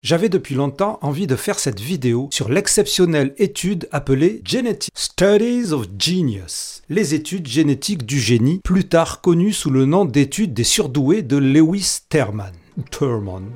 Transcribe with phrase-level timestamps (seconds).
[0.00, 5.88] J'avais depuis longtemps envie de faire cette vidéo sur l'exceptionnelle étude appelée Genetic Studies of
[5.98, 11.22] Genius, les études génétiques du génie, plus tard connues sous le nom d'études des surdoués
[11.22, 12.52] de Lewis Terman.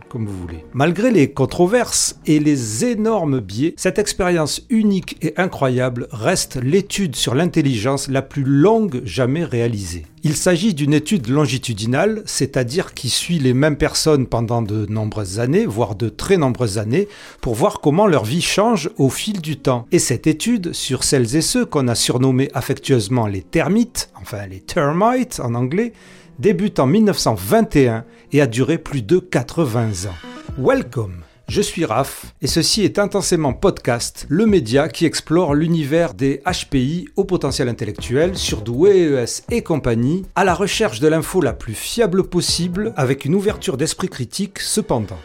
[0.09, 0.65] Comme vous voulez.
[0.73, 7.35] Malgré les controverses et les énormes biais, cette expérience unique et incroyable reste l'étude sur
[7.35, 10.07] l'intelligence la plus longue jamais réalisée.
[10.25, 15.67] Il s'agit d'une étude longitudinale, c'est-à-dire qui suit les mêmes personnes pendant de nombreuses années,
[15.67, 17.09] voire de très nombreuses années,
[17.41, 19.87] pour voir comment leur vie change au fil du temps.
[19.91, 24.61] Et cette étude sur celles et ceux qu'on a surnommés affectueusement les termites, enfin les
[24.61, 25.93] termites en anglais,
[26.39, 30.17] débute en 1921 et a duré plus de 80 ans.
[30.59, 36.41] Welcome je suis Raph et ceci est Intensément Podcast, le média qui explore l'univers des
[36.47, 41.75] HPI au potentiel intellectuel, surdoués, ES et compagnie, à la recherche de l'info la plus
[41.75, 45.19] fiable possible avec une ouverture d'esprit critique cependant.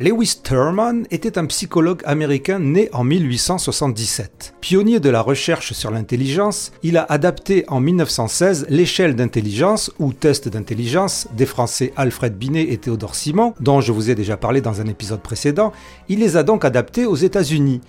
[0.00, 4.56] Lewis Terman était un psychologue américain né en 1877.
[4.60, 10.48] Pionnier de la recherche sur l'intelligence, il a adapté en 1916 l'échelle d'intelligence ou test
[10.48, 14.80] d'intelligence des Français Alfred Binet et Théodore Simon, dont je vous ai déjà parlé dans
[14.80, 15.72] un épisode précédent.
[16.08, 17.80] Il les a donc adaptés aux États-Unis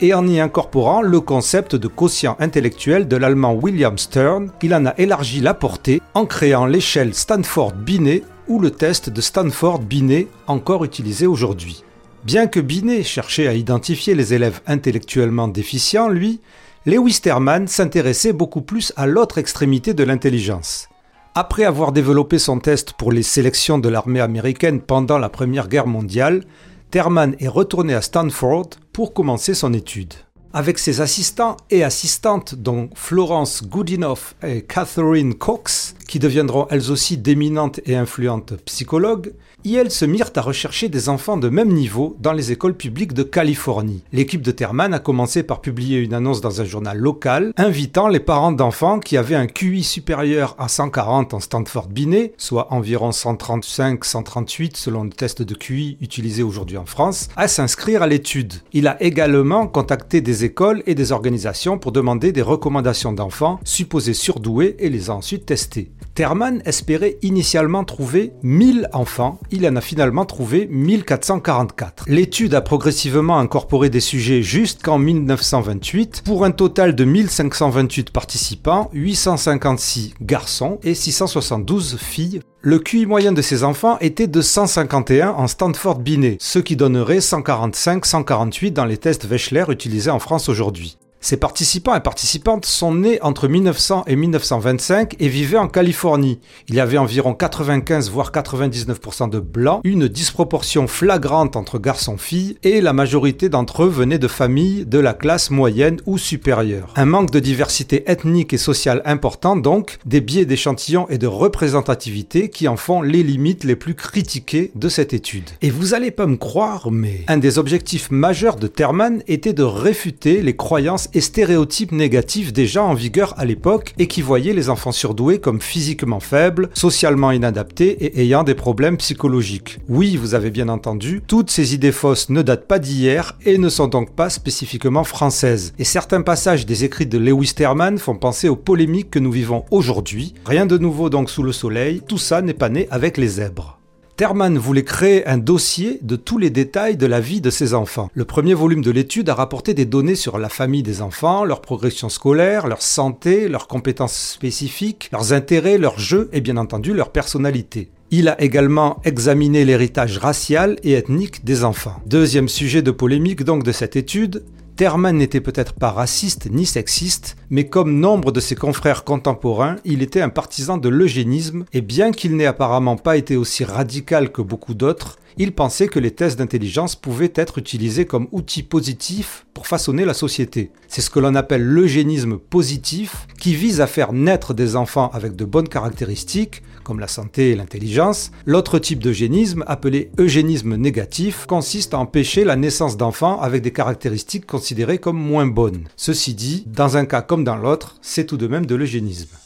[0.00, 4.86] et en y incorporant le concept de quotient intellectuel de l'allemand William Stern, il en
[4.86, 11.26] a élargi la portée en créant l'échelle Stanford-Binet ou le test de Stanford-Binet encore utilisé
[11.26, 11.84] aujourd'hui.
[12.24, 16.40] Bien que Binet cherchait à identifier les élèves intellectuellement déficients, lui,
[16.86, 20.88] Lewis Terman s'intéressait beaucoup plus à l'autre extrémité de l'intelligence.
[21.34, 25.86] Après avoir développé son test pour les sélections de l'armée américaine pendant la Première Guerre
[25.86, 26.44] mondiale,
[26.90, 30.14] Terman est retourné à Stanford pour commencer son étude.
[30.54, 37.16] Avec ses assistants et assistantes, dont Florence Goodenough et Catherine Cox, qui deviendront elles aussi
[37.16, 39.32] d'éminentes et influentes psychologues,
[39.70, 43.22] elles se mirent à rechercher des enfants de même niveau dans les écoles publiques de
[43.22, 44.02] Californie.
[44.12, 48.20] L'équipe de Terman a commencé par publier une annonce dans un journal local invitant les
[48.20, 54.76] parents d'enfants qui avaient un QI supérieur à 140 en Stanford Binet, soit environ 135-138
[54.76, 58.54] selon le test de QI utilisé aujourd'hui en France, à s'inscrire à l'étude.
[58.72, 64.14] Il a également contacté des écoles et des organisations pour demander des recommandations d'enfants supposés
[64.14, 65.90] surdoués et les a ensuite testés.
[66.14, 72.04] Terman espérait initialement trouver 1000 enfants, il en a finalement trouvé 1444.
[72.06, 80.14] L'étude a progressivement incorporé des sujets jusqu'en 1928 pour un total de 1528 participants, 856
[80.20, 82.40] garçons et 672 filles.
[82.60, 87.18] Le QI moyen de ces enfants était de 151 en Stanford Binet, ce qui donnerait
[87.18, 90.98] 145-148 dans les tests Wechsler utilisés en France aujourd'hui.
[91.24, 96.40] Ces participants et participantes sont nés entre 1900 et 1925 et vivaient en Californie.
[96.66, 102.80] Il y avait environ 95 voire 99% de blancs, une disproportion flagrante entre garçons-filles et
[102.80, 106.92] la majorité d'entre eux venaient de familles de la classe moyenne ou supérieure.
[106.96, 112.48] Un manque de diversité ethnique et sociale important donc, des biais d'échantillons et de représentativité
[112.48, 115.50] qui en font les limites les plus critiquées de cette étude.
[115.62, 119.62] Et vous allez pas me croire, mais un des objectifs majeurs de Terman était de
[119.62, 124.68] réfuter les croyances et stéréotypes négatifs déjà en vigueur à l'époque et qui voyaient les
[124.68, 129.78] enfants surdoués comme physiquement faibles, socialement inadaptés et ayant des problèmes psychologiques.
[129.88, 133.68] Oui, vous avez bien entendu, toutes ces idées fausses ne datent pas d'hier et ne
[133.68, 135.72] sont donc pas spécifiquement françaises.
[135.78, 139.64] Et certains passages des écrits de Lewis Terman font penser aux polémiques que nous vivons
[139.70, 140.34] aujourd'hui.
[140.46, 143.81] Rien de nouveau donc sous le soleil, tout ça n'est pas né avec les zèbres.
[144.22, 148.08] Terman voulait créer un dossier de tous les détails de la vie de ses enfants.
[148.14, 151.60] Le premier volume de l'étude a rapporté des données sur la famille des enfants, leur
[151.60, 157.10] progression scolaire, leur santé, leurs compétences spécifiques, leurs intérêts, leurs jeux et bien entendu leur
[157.10, 157.88] personnalité.
[158.12, 161.96] Il a également examiné l'héritage racial et ethnique des enfants.
[162.06, 164.44] Deuxième sujet de polémique donc de cette étude,
[164.76, 170.02] Terman n'était peut-être pas raciste ni sexiste, mais comme nombre de ses confrères contemporains, il
[170.02, 174.40] était un partisan de l'eugénisme, et bien qu'il n'ait apparemment pas été aussi radical que
[174.40, 179.66] beaucoup d'autres, il pensait que les tests d'intelligence pouvaient être utilisés comme outils positifs pour
[179.66, 180.70] façonner la société.
[180.88, 185.36] C'est ce que l'on appelle l'eugénisme positif, qui vise à faire naître des enfants avec
[185.36, 188.30] de bonnes caractéristiques, comme la santé et l'intelligence.
[188.46, 194.46] L'autre type d'eugénisme, appelé eugénisme négatif, consiste à empêcher la naissance d'enfants avec des caractéristiques
[194.46, 195.88] considérées comme moins bonnes.
[195.96, 199.41] Ceci dit, dans un cas comme dans l'autre, c'est tout de même de l'eugénisme.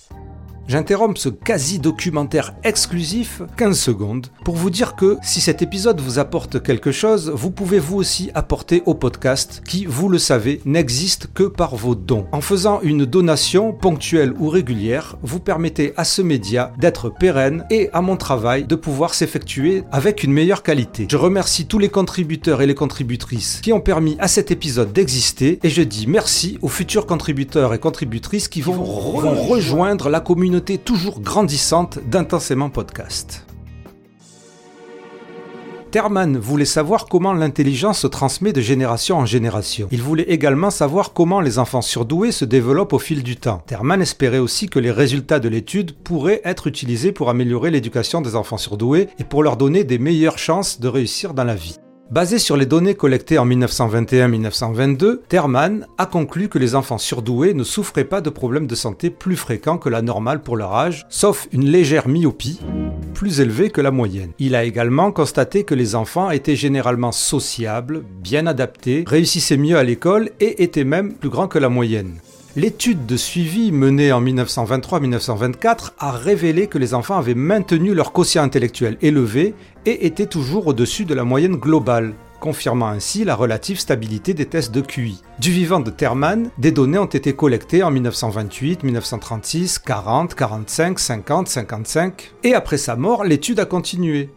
[0.69, 6.61] J'interromps ce quasi-documentaire exclusif 15 secondes pour vous dire que si cet épisode vous apporte
[6.61, 11.45] quelque chose, vous pouvez vous aussi apporter au podcast qui, vous le savez, n'existe que
[11.45, 12.27] par vos dons.
[12.33, 17.89] En faisant une donation ponctuelle ou régulière, vous permettez à ce média d'être pérenne et
[17.93, 21.07] à mon travail de pouvoir s'effectuer avec une meilleure qualité.
[21.09, 25.61] Je remercie tous les contributeurs et les contributrices qui ont permis à cet épisode d'exister
[25.62, 30.19] et je dis merci aux futurs contributeurs et contributrices qui vont, vont rejoindre la
[30.58, 33.47] toujours grandissante d'Intensément Podcast.
[35.91, 39.88] Terman voulait savoir comment l'intelligence se transmet de génération en génération.
[39.93, 43.62] Il voulait également savoir comment les enfants surdoués se développent au fil du temps.
[43.67, 48.37] Terman espérait aussi que les résultats de l'étude pourraient être utilisés pour améliorer l'éducation des
[48.37, 51.76] enfants surdoués et pour leur donner des meilleures chances de réussir dans la vie.
[52.08, 57.64] Basé sur les données collectées en 1921-1922, Terman a conclu que les enfants surdoués ne
[57.64, 61.49] souffraient pas de problèmes de santé plus fréquents que la normale pour leur âge, sauf
[61.50, 62.61] une légère myopie,
[63.12, 64.31] plus élevée que la moyenne.
[64.38, 69.82] Il a également constaté que les enfants étaient généralement sociables, bien adaptés, réussissaient mieux à
[69.82, 72.20] l'école et étaient même plus grands que la moyenne.
[72.56, 78.43] L'étude de suivi menée en 1923-1924 a révélé que les enfants avaient maintenu leur quotient
[78.43, 79.53] intellectuel élevé
[79.85, 84.73] et étaient toujours au-dessus de la moyenne globale, confirmant ainsi la relative stabilité des tests
[84.73, 85.20] de QI.
[85.38, 91.49] Du vivant de Terman, des données ont été collectées en 1928, 1936, 40, 45, 50,
[91.49, 94.31] 55, et après sa mort, l'étude a continué.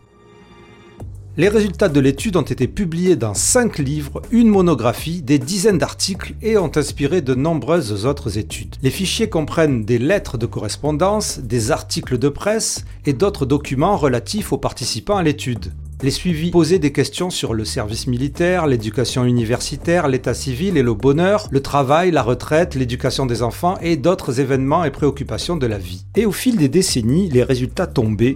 [1.39, 6.33] Les résultats de l'étude ont été publiés dans 5 livres, une monographie, des dizaines d'articles
[6.41, 8.75] et ont inspiré de nombreuses autres études.
[8.83, 14.51] Les fichiers comprennent des lettres de correspondance, des articles de presse et d'autres documents relatifs
[14.51, 15.71] aux participants à l'étude.
[16.03, 20.93] Les suivis posaient des questions sur le service militaire, l'éducation universitaire, l'état civil et le
[20.93, 25.77] bonheur, le travail, la retraite, l'éducation des enfants et d'autres événements et préoccupations de la
[25.77, 26.03] vie.
[26.17, 28.35] Et au fil des décennies, les résultats tombaient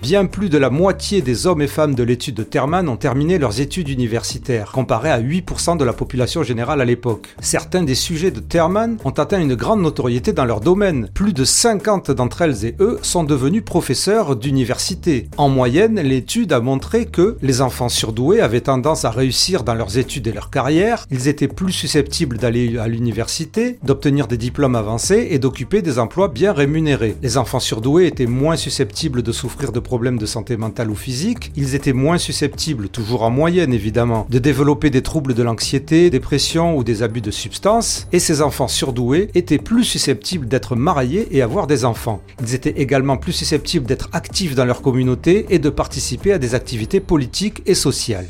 [0.00, 3.36] Bien plus de la moitié des hommes et femmes de l'étude de Terman ont terminé
[3.36, 7.34] leurs études universitaires, comparé à 8% de la population générale à l'époque.
[7.40, 11.10] Certains des sujets de Terman ont atteint une grande notoriété dans leur domaine.
[11.14, 15.28] Plus de 50 d'entre elles et eux sont devenus professeurs d'université.
[15.36, 19.98] En moyenne, l'étude a montré que les enfants surdoués avaient tendance à réussir dans leurs
[19.98, 25.26] études et leur carrière, ils étaient plus susceptibles d'aller à l'université, d'obtenir des diplômes avancés
[25.30, 27.16] et d'occuper des emplois bien rémunérés.
[27.20, 31.50] Les enfants surdoués étaient moins susceptibles de souffrir de problèmes de santé mentale ou physique,
[31.56, 36.76] ils étaient moins susceptibles, toujours en moyenne évidemment, de développer des troubles de l'anxiété, dépression
[36.76, 41.40] ou des abus de substances, et ces enfants surdoués étaient plus susceptibles d'être mariés et
[41.40, 42.20] avoir des enfants.
[42.42, 46.54] Ils étaient également plus susceptibles d'être actifs dans leur communauté et de participer à des
[46.54, 48.28] activités politiques et sociales.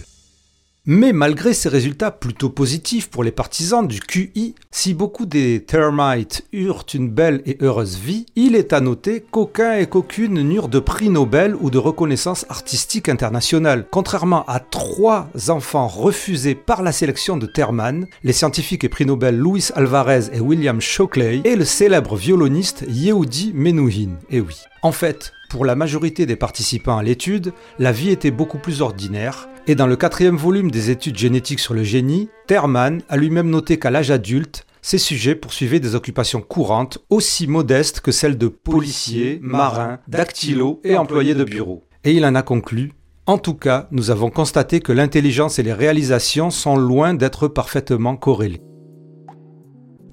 [0.91, 6.47] Mais malgré ces résultats plutôt positifs pour les partisans du QI, si beaucoup des termites
[6.55, 10.79] eurent une belle et heureuse vie, il est à noter qu'aucun et qu'aucune n'eurent de
[10.79, 13.85] prix Nobel ou de reconnaissance artistique internationale.
[13.91, 19.37] Contrairement à trois enfants refusés par la sélection de Terman, les scientifiques et prix Nobel
[19.37, 24.17] Louis Alvarez et William Shockley et le célèbre violoniste Yehudi Menuhin.
[24.31, 24.55] Eh oui.
[24.81, 29.49] En fait, pour la majorité des participants à l'étude, la vie était beaucoup plus ordinaire,
[29.69, 33.79] et dans le quatrième volume des études génétiques sur le génie, Terman a lui-même noté
[33.79, 39.39] qu'à l'âge adulte, ces sujets poursuivaient des occupations courantes aussi modestes que celles de policiers,
[39.43, 41.85] marins, dactylos et employés de bureau.
[42.05, 42.93] Et il en a conclu
[43.27, 48.17] en tout cas, nous avons constaté que l'intelligence et les réalisations sont loin d'être parfaitement
[48.17, 48.63] corrélées.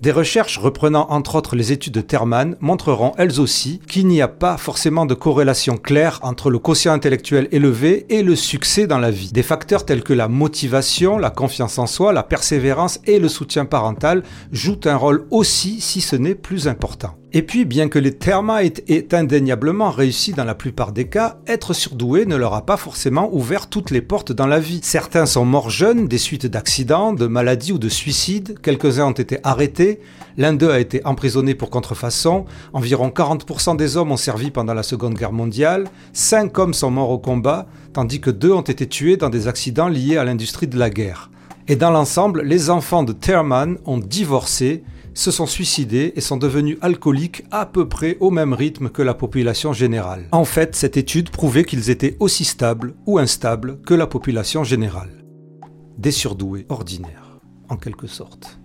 [0.05, 4.27] Des recherches reprenant entre autres les études de Terman montreront elles aussi qu'il n'y a
[4.27, 9.09] pas forcément de corrélation claire entre le quotient intellectuel élevé et le succès dans la
[9.09, 9.31] vie.
[9.31, 13.65] Des facteurs tels que la motivation, la confiance en soi, la persévérance et le soutien
[13.65, 14.21] parental
[14.51, 17.15] jouent un rôle aussi si ce n'est plus important.
[17.37, 21.73] Et puis, bien que les termites aient indéniablement réussi dans la plupart des cas, être
[21.73, 24.79] surdoué ne leur a pas forcément ouvert toutes les portes dans la vie.
[24.83, 29.39] Certains sont morts jeunes des suites d'accidents, de maladies ou de suicides, quelques-uns ont été
[29.43, 29.99] arrêtés,
[30.37, 34.83] l'un d'eux a été emprisonné pour contrefaçon, environ 40% des hommes ont servi pendant la
[34.83, 39.17] Seconde Guerre mondiale, 5 hommes sont morts au combat, tandis que 2 ont été tués
[39.17, 41.29] dans des accidents liés à l'industrie de la guerre.
[41.67, 44.83] Et dans l'ensemble, les enfants de Terman ont divorcé,
[45.15, 49.15] se sont suicidés et sont devenus alcooliques à peu près au même rythme que la
[49.15, 50.27] population générale.
[50.31, 55.23] En fait, cette étude prouvait qu'ils étaient aussi stables ou instables que la population générale.
[55.97, 58.59] Des surdoués ordinaires, en quelque sorte.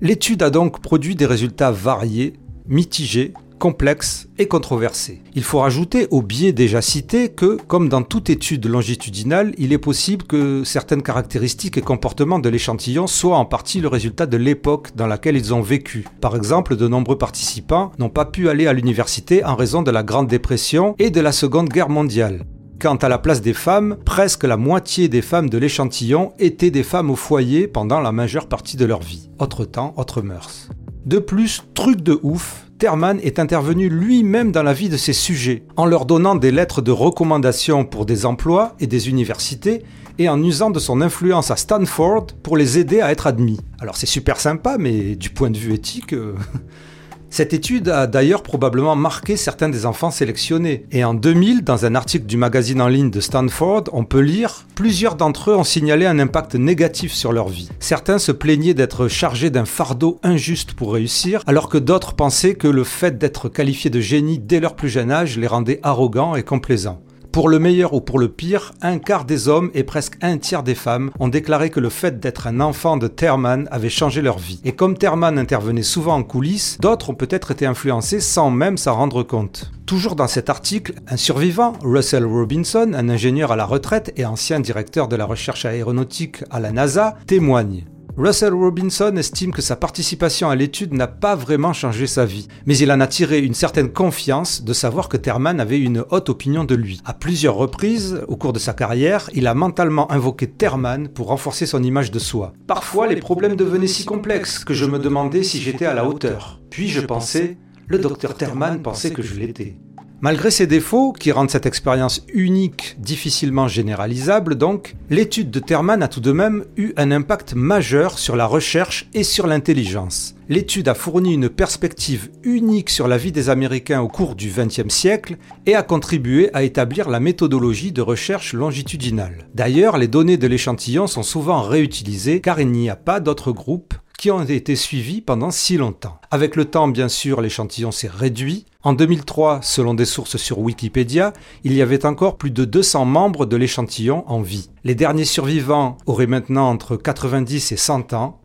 [0.00, 2.34] L'étude a donc produit des résultats variés,
[2.66, 5.22] mitigés, complexe et controversé.
[5.36, 9.78] Il faut rajouter au biais déjà cité que, comme dans toute étude longitudinale, il est
[9.78, 14.96] possible que certaines caractéristiques et comportements de l'échantillon soient en partie le résultat de l'époque
[14.96, 16.04] dans laquelle ils ont vécu.
[16.20, 20.02] Par exemple, de nombreux participants n'ont pas pu aller à l'université en raison de la
[20.02, 22.44] Grande Dépression et de la Seconde Guerre mondiale.
[22.80, 26.82] Quant à la place des femmes, presque la moitié des femmes de l'échantillon étaient des
[26.82, 29.30] femmes au foyer pendant la majeure partie de leur vie.
[29.38, 30.68] Autre temps, autre mœurs.
[31.06, 35.62] De plus, truc de ouf, Terman est intervenu lui-même dans la vie de ses sujets,
[35.76, 39.84] en leur donnant des lettres de recommandation pour des emplois et des universités,
[40.18, 43.60] et en usant de son influence à Stanford pour les aider à être admis.
[43.78, 46.12] Alors c'est super sympa, mais du point de vue éthique...
[46.12, 46.34] euh,
[47.34, 50.84] Cette étude a d'ailleurs probablement marqué certains des enfants sélectionnés.
[50.92, 54.66] Et en 2000, dans un article du magazine en ligne de Stanford, on peut lire
[54.74, 57.70] Plusieurs d'entre eux ont signalé un impact négatif sur leur vie.
[57.80, 62.68] Certains se plaignaient d'être chargés d'un fardeau injuste pour réussir, alors que d'autres pensaient que
[62.68, 66.42] le fait d'être qualifiés de génie dès leur plus jeune âge les rendait arrogants et
[66.42, 67.00] complaisants.
[67.32, 70.62] Pour le meilleur ou pour le pire, un quart des hommes et presque un tiers
[70.62, 74.38] des femmes ont déclaré que le fait d'être un enfant de Terman avait changé leur
[74.38, 74.60] vie.
[74.66, 78.94] Et comme Terman intervenait souvent en coulisses, d'autres ont peut-être été influencés sans même s'en
[78.94, 79.72] rendre compte.
[79.86, 84.60] Toujours dans cet article, un survivant, Russell Robinson, un ingénieur à la retraite et ancien
[84.60, 87.84] directeur de la recherche aéronautique à la NASA, témoigne.
[88.18, 92.76] Russell Robinson estime que sa participation à l'étude n'a pas vraiment changé sa vie, mais
[92.76, 96.64] il en a tiré une certaine confiance de savoir que Terman avait une haute opinion
[96.64, 97.00] de lui.
[97.06, 101.64] À plusieurs reprises, au cours de sa carrière, il a mentalement invoqué Terman pour renforcer
[101.64, 102.52] son image de soi.
[102.66, 106.60] Parfois, les problèmes devenaient si complexes que je me demandais si j'étais à la hauteur.
[106.68, 107.56] Puis je pensais,
[107.88, 109.78] le docteur Terman pensait que je l'étais.
[110.24, 116.06] Malgré ses défauts, qui rendent cette expérience unique difficilement généralisable donc, l'étude de Terman a
[116.06, 120.36] tout de même eu un impact majeur sur la recherche et sur l'intelligence.
[120.48, 124.94] L'étude a fourni une perspective unique sur la vie des Américains au cours du XXe
[124.94, 129.48] siècle et a contribué à établir la méthodologie de recherche longitudinale.
[129.56, 133.94] D'ailleurs, les données de l'échantillon sont souvent réutilisées car il n'y a pas d'autres groupes
[134.22, 136.20] qui ont été suivis pendant si longtemps.
[136.30, 138.66] Avec le temps, bien sûr, l'échantillon s'est réduit.
[138.84, 141.32] En 2003, selon des sources sur Wikipédia,
[141.64, 144.70] il y avait encore plus de 200 membres de l'échantillon en vie.
[144.84, 148.38] Les derniers survivants auraient maintenant entre 90 et 100 ans.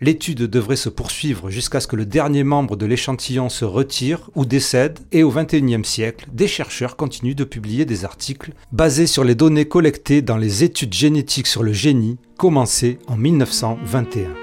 [0.00, 4.44] L'étude devrait se poursuivre jusqu'à ce que le dernier membre de l'échantillon se retire ou
[4.44, 9.36] décède, et au XXIe siècle, des chercheurs continuent de publier des articles basés sur les
[9.36, 14.39] données collectées dans les études génétiques sur le génie, commencées en 1921.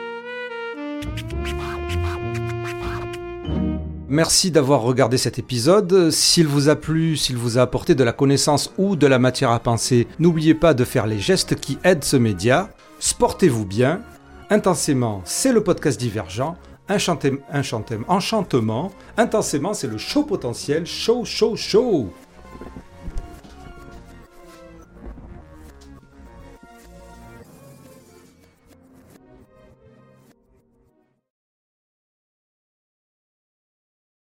[4.10, 6.12] Merci d'avoir regardé cet épisode.
[6.12, 9.51] S'il vous a plu, s'il vous a apporté de la connaissance ou de la matière
[9.51, 12.70] à penser, n'oubliez pas de faire les gestes qui aident ce média.
[13.00, 14.01] Sportez-vous bien.
[14.50, 16.56] Intensément, c'est le podcast divergent.
[16.89, 18.92] Enchantement.
[19.18, 20.86] Intensément, c'est le show potentiel.
[20.86, 22.10] Show, show, show.